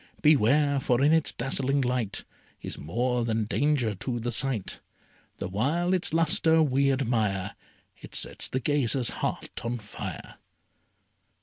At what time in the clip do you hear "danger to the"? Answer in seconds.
3.45-4.31